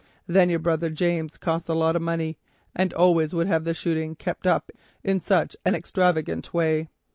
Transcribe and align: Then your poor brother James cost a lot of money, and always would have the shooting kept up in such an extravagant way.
Then 0.25 0.49
your 0.49 0.57
poor 0.57 0.63
brother 0.63 0.89
James 0.89 1.37
cost 1.37 1.69
a 1.69 1.75
lot 1.75 1.95
of 1.95 2.01
money, 2.01 2.39
and 2.75 2.91
always 2.91 3.35
would 3.35 3.45
have 3.45 3.65
the 3.65 3.75
shooting 3.75 4.15
kept 4.15 4.47
up 4.47 4.71
in 5.03 5.19
such 5.19 5.55
an 5.63 5.75
extravagant 5.75 6.51
way. 6.55 6.89